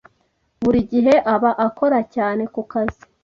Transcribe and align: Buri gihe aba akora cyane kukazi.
Buri 0.63 0.79
gihe 0.91 1.13
aba 1.33 1.51
akora 1.65 1.99
cyane 2.15 2.43
kukazi. 2.53 3.01